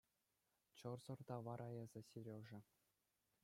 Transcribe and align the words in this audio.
Чӑрсӑр 0.77 1.19
та 1.27 1.35
вара 1.45 1.67
эсӗ, 1.83 2.01
Сережа. 2.09 2.59